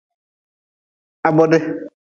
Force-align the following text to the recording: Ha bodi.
Ha 1.23 1.29
bodi. 1.37 1.65